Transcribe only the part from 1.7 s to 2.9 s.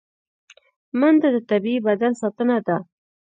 بدن ساتنه ده